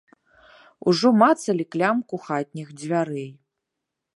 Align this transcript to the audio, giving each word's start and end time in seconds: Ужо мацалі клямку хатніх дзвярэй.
Ужо 0.91 1.09
мацалі 1.23 1.65
клямку 1.75 2.15
хатніх 2.27 2.67
дзвярэй. 2.81 3.29